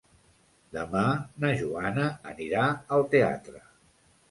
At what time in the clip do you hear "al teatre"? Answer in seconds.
2.99-3.65